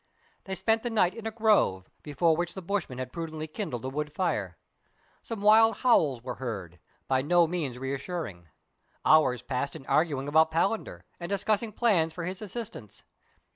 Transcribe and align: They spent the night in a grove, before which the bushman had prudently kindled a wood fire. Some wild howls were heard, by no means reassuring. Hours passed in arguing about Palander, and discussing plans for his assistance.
They 0.45 0.55
spent 0.55 0.81
the 0.81 0.89
night 0.89 1.13
in 1.13 1.27
a 1.27 1.31
grove, 1.31 1.87
before 2.01 2.35
which 2.35 2.55
the 2.55 2.61
bushman 2.63 2.97
had 2.97 3.13
prudently 3.13 3.45
kindled 3.45 3.85
a 3.85 3.89
wood 3.89 4.11
fire. 4.11 4.57
Some 5.21 5.41
wild 5.43 5.77
howls 5.77 6.23
were 6.23 6.37
heard, 6.41 6.79
by 7.07 7.21
no 7.21 7.45
means 7.45 7.77
reassuring. 7.77 8.47
Hours 9.05 9.43
passed 9.43 9.75
in 9.75 9.85
arguing 9.85 10.27
about 10.27 10.49
Palander, 10.49 11.03
and 11.19 11.29
discussing 11.29 11.71
plans 11.71 12.15
for 12.15 12.25
his 12.25 12.41
assistance. 12.41 13.03